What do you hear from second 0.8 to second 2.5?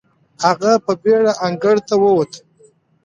په بېړه انګړ ته وووت.